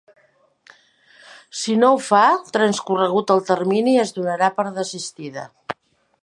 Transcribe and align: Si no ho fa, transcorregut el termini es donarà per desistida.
Si 1.63 1.75
no 1.81 1.91
ho 1.95 1.99
fa, 2.05 2.23
transcorregut 2.55 3.35
el 3.37 3.45
termini 3.51 3.95
es 4.05 4.15
donarà 4.17 4.51
per 4.57 4.67
desistida. 4.81 5.47